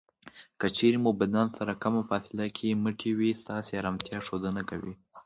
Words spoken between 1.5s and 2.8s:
سره کمه فاصله کې